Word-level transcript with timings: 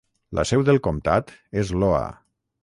La 0.37 0.45
seu 0.51 0.63
del 0.69 0.79
comtat 0.87 1.29
és 1.65 1.71
Loa. 1.85 2.03